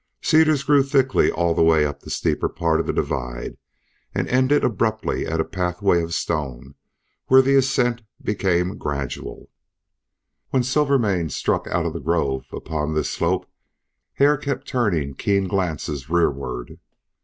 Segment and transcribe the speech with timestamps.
[0.19, 3.57] Cedars grew thickly all the way up the steeper part of the divide,
[4.15, 6.73] and ended abruptly at a pathway of stone,
[7.27, 9.51] where the ascent became gradual.
[10.49, 13.45] When Silvermane struck out of the grove upon this slope
[14.13, 16.79] Hare kept turning keen glances rearward.